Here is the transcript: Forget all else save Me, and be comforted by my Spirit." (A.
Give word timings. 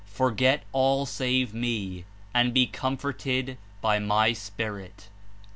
Forget 0.13 0.63
all 0.71 1.01
else 1.01 1.11
save 1.11 1.53
Me, 1.53 2.05
and 2.33 2.55
be 2.55 2.65
comforted 2.65 3.59
by 3.81 3.99
my 3.99 4.33
Spirit." 4.33 5.09
(A. 5.11 5.13